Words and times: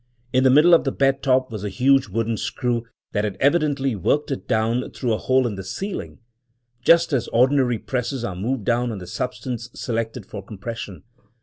In 0.33 0.43
the 0.43 0.49
middle 0.49 0.73
of 0.73 0.83
the 0.83 0.91
bed 0.91 1.21
top 1.21 1.51
was 1.51 1.63
a 1.63 1.69
huge 1.69 2.07
wooden 2.07 2.35
screw 2.35 2.85
that 3.11 3.23
had 3.23 3.37
evidently 3.39 3.95
worked 3.95 4.31
it 4.31 4.47
down 4.47 4.89
through 4.89 5.13
a 5.13 5.19
hole 5.19 5.45
in 5.45 5.53
the 5.57 5.63
ceiling, 5.63 6.17
just 6.81 7.13
as 7.13 7.27
ordinary 7.27 7.77
presses 7.77 8.23
are 8.23 8.35
worked 8.35 8.63
down 8.63 8.91
on 8.91 8.97
the 8.97 9.05
substance 9.05 9.69
selected 9.75 10.25
for 10.25 10.41
compression. 10.43 11.03